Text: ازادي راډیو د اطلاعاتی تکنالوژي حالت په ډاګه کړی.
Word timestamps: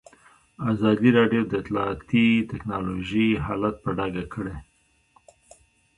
ازادي 0.71 1.09
راډیو 1.19 1.41
د 1.47 1.53
اطلاعاتی 1.61 2.27
تکنالوژي 2.51 3.29
حالت 3.45 3.75
په 3.83 3.89
ډاګه 3.97 4.25
کړی. 4.33 4.57